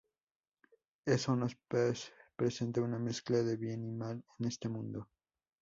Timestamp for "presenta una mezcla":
2.35-3.43